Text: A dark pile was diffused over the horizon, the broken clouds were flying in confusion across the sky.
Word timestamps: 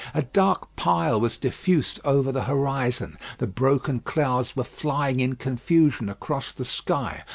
A 0.15 0.23
dark 0.23 0.75
pile 0.75 1.21
was 1.21 1.37
diffused 1.37 1.99
over 2.03 2.31
the 2.31 2.45
horizon, 2.45 3.19
the 3.37 3.45
broken 3.45 3.99
clouds 3.99 4.55
were 4.55 4.63
flying 4.63 5.19
in 5.19 5.35
confusion 5.35 6.09
across 6.09 6.51
the 6.51 6.65
sky. 6.65 7.23